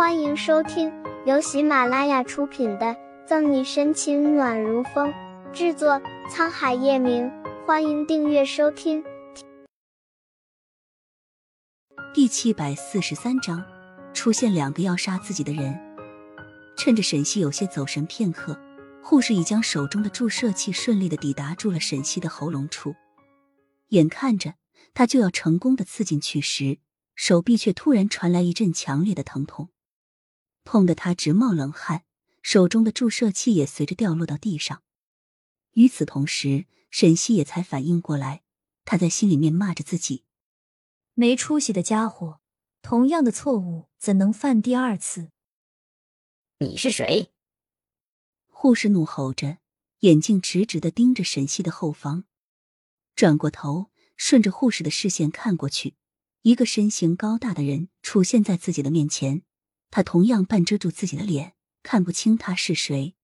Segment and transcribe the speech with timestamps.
[0.00, 0.90] 欢迎收听
[1.26, 2.86] 由喜马拉雅出品的
[3.26, 5.12] 《赠你深情暖如风》，
[5.52, 7.30] 制作沧海夜明。
[7.66, 9.04] 欢迎订阅收听。
[12.14, 13.62] 第七百四十三章，
[14.14, 15.78] 出现两个要杀自己的人。
[16.78, 18.58] 趁着沈西有些走神片刻，
[19.02, 22.94] 护士已将手中的注射器顺利的抵达住了沈西的喉咙处。
[23.88, 24.54] 眼看着
[24.94, 26.78] 他就要成功的刺进去时，
[27.14, 29.68] 手臂却突然传来一阵强烈的疼痛，
[30.64, 32.04] 痛得他直冒冷汗，
[32.42, 34.82] 手中的注射器也随着掉落到地上。
[35.72, 38.42] 与此同时，沈西也才反应过来，
[38.84, 40.24] 他在心里面骂着自己
[41.14, 42.40] ：“没出息的家伙，
[42.82, 45.30] 同样的错误怎能犯第二次？”
[46.58, 47.32] 你是谁？
[48.48, 49.58] 护士怒吼着，
[50.00, 52.24] 眼睛直直的盯着沈西的后方，
[53.14, 55.94] 转过头，顺着护士的视线看过去，
[56.42, 59.42] 一个身形高大的人出现在自己的面前，
[59.90, 63.14] 他同样半遮住自己的脸，看不清他是谁。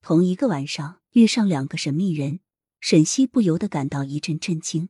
[0.00, 2.40] 同一个晚上遇上两个神秘人，
[2.80, 4.88] 沈西不由得感到一阵震惊。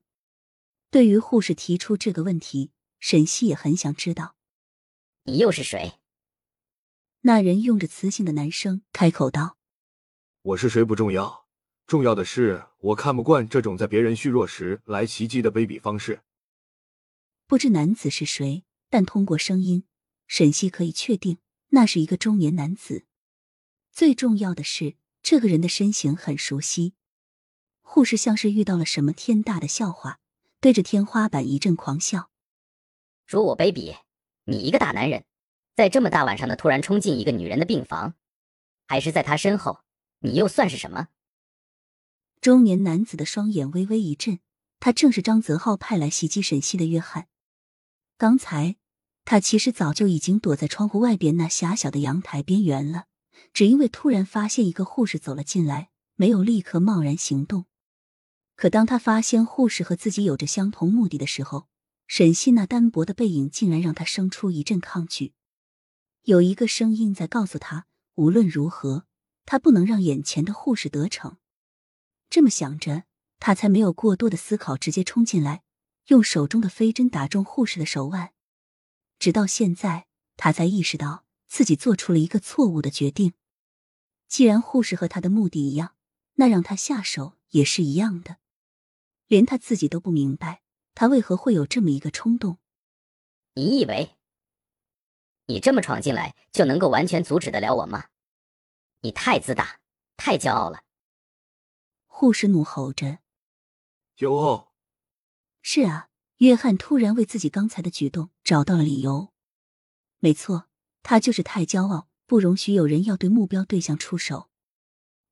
[0.91, 4.37] 对于护士提出这个问题，沈西也很想知道，
[5.25, 5.95] 你又是谁？
[7.23, 9.57] 那人用着磁性的男声开口道
[10.43, 11.47] ：“我是谁不重要，
[11.87, 16.23] 重要的是我看不惯这种在别人虚弱时来袭击的卑鄙方式。”
[17.47, 19.85] 不知男子是谁，但通过声音，
[20.27, 23.05] 沈西可以确定那是一个中年男子。
[23.91, 26.95] 最重要的是，这个人的身形很熟悉。
[27.81, 30.21] 护士像是遇到了什么天大的笑话，
[30.61, 32.31] 对着天花板一阵狂笑
[33.27, 33.99] ：“说我卑鄙？
[34.45, 35.25] 你一个大男人！”
[35.77, 38.15] 在这么大晚上的突然冲进一个女人的病房，
[38.87, 39.81] 还是在她身后，
[40.21, 41.09] 你又算是什么？
[42.41, 44.41] 中年男子的双眼微微一震，
[44.81, 47.29] 他正是张泽浩派来袭击沈西的约翰。
[48.19, 48.77] 刚才
[49.25, 53.07] 他其实早就已经躲在窗户外边那狭小的阳台边缘了，
[53.53, 57.67] 只因为突然发现一个护士走了进来，没有立刻贸然行动。
[58.57, 61.69] 可当他发现护士和自己有着相同目的的时候，
[62.07, 65.33] 沈西那单薄的背影竟然让他生出一阵抗拒。
[66.25, 69.07] 有一个声音在告诉他，无论如何，
[69.47, 71.39] 他不能让眼前的护士得逞。
[72.29, 73.05] 这么想着，
[73.39, 75.63] 他才没有过多的思考，直接冲进来，
[76.09, 78.33] 用手中的飞针打中护士的手腕。
[79.23, 83.35] 直到现在，他才意识到自己做出了一个错误的决定。
[84.27, 85.95] 既然护士和他的目的一样，
[86.33, 88.39] 那让他下手也是一样的。
[89.29, 90.65] 连他自己都不明白，
[90.97, 92.59] 他为何会有这么一个冲动。
[93.55, 94.17] 你以为？
[95.47, 98.09] 你这么闯进来就能够完全阻止得了我吗？
[99.03, 99.79] 你太自大，
[100.17, 100.83] 太骄傲了！
[102.07, 103.21] 护士怒吼着
[104.19, 104.75] ：“骄傲？
[105.63, 106.09] 是啊！”
[106.43, 109.33] 约翰突然为自己刚才的举动找到了理由。
[110.19, 110.67] 没错，
[111.05, 114.51] 他就是太骄傲，不容许有人要对目标对象出手。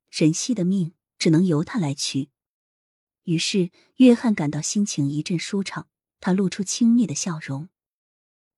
[0.09, 2.31] 沈西的命只能由他来取。
[3.25, 5.89] 于是，约翰感到心情一阵舒畅，
[6.21, 7.69] 他露出轻蔑的笑容。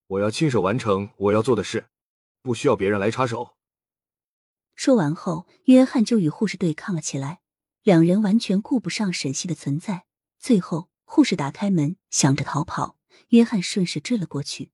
[0.05, 1.87] 我要亲手完成我要做的事，
[2.43, 3.57] 不需要别人来插手。
[4.75, 7.41] 说完后，约翰就与护士对抗了起来，
[7.81, 10.05] 两人完全顾不上沈西的存在。
[10.37, 12.97] 最后，护士打开门，想着逃跑，
[13.27, 14.71] 约翰顺势追了过去。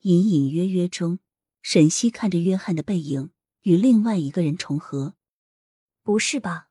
[0.00, 1.18] 隐隐约约中，
[1.60, 3.32] 沈西看着约翰的背影
[3.64, 5.16] 与另外一个人重合。
[6.02, 6.70] 不是吧？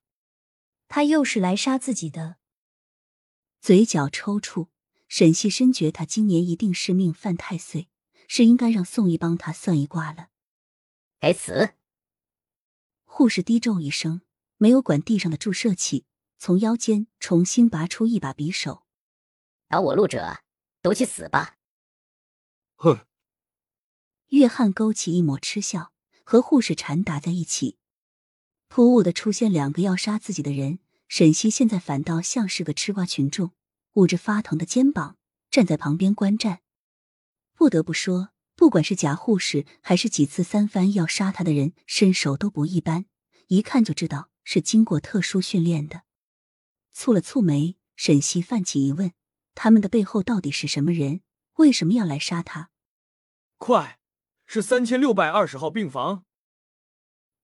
[0.88, 2.38] 他又是来杀自己的？
[3.62, 4.70] 嘴角抽搐。
[5.08, 7.90] 沈西深觉他今年一定是命犯太岁，
[8.28, 10.30] 是应该让宋义帮他算一卦了。
[11.20, 11.76] 该死！
[13.06, 14.22] 护士低咒一声，
[14.58, 16.06] 没有管地上的注射器，
[16.40, 18.84] 从腰间重新拔出一把匕首。
[19.68, 20.40] 挡我路者，
[20.82, 21.58] 都去死吧！
[22.76, 23.06] 哼！
[24.30, 25.92] 约翰勾起一抹嗤笑，
[26.24, 27.78] 和护士缠打在一起。
[28.70, 30.80] 突兀的出现两个要杀自己的人，
[31.10, 33.52] 沈西现在反倒像是个吃瓜群众。
[33.94, 35.18] 捂着发疼的肩膀，
[35.52, 36.62] 站在旁边观战。
[37.54, 43.08] 不得不说，不管是假护士，还是几次三番要杀他的人，身手都不一般，
[43.48, 46.04] 一看就知道是经过特殊训练的。
[46.96, 49.14] 蹙了蹙眉，沈西泛起疑问：
[49.56, 51.22] 他们的背后到底是什么人？
[51.56, 52.70] 为什么要来杀他？
[53.58, 54.00] 快，
[54.46, 56.26] 是三千六百二十号病房。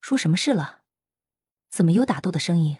[0.01, 0.81] 出什么事了？
[1.69, 2.77] 怎么有打斗的声音？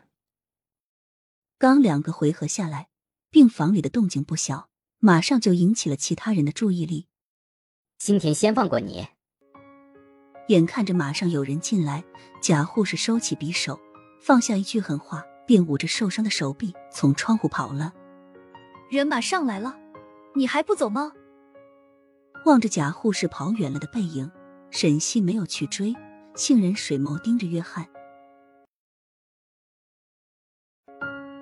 [1.57, 2.89] 刚两个回合下来。
[3.31, 4.69] 病房里的动静不小，
[5.00, 7.09] 马上就引起了其他人的注意力。
[7.97, 9.09] 今天先放过你。
[10.47, 12.06] 眼看着马上有人进来，
[12.41, 13.77] 贾护士收起匕首，
[14.21, 17.94] 放下一句狠话，便捂着受伤的手臂从窗户跑了。
[18.89, 19.75] 人马上来了，
[20.36, 21.12] 你还不走吗？
[22.45, 24.31] 望着假护士跑远了的背影，
[24.69, 25.95] 沈西没有去追，
[26.36, 27.88] 杏仁水眸盯着约翰。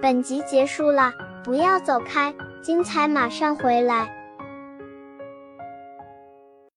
[0.02, 1.12] 本集结束了，
[1.44, 4.23] 不要走开，精彩马上回来。